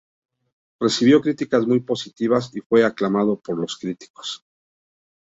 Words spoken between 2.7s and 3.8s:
aclamado por los